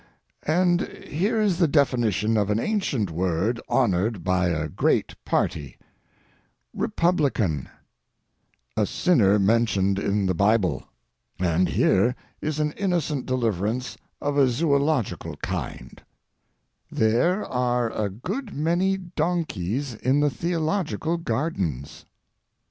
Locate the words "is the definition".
1.39-2.35